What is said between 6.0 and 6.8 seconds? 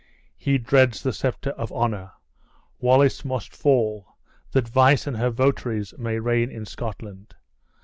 reign in